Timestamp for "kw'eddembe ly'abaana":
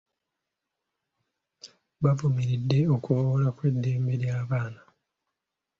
3.57-4.81